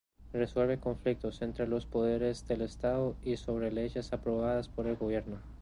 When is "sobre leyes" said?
3.37-4.11